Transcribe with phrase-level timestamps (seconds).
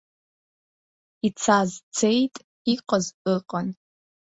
[1.27, 2.33] Ицаз цеит,
[2.73, 3.67] иҟаз ыҟан.